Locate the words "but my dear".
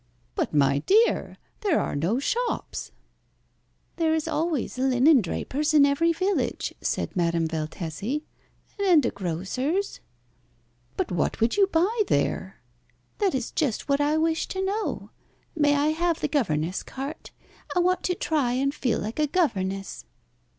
0.33-1.37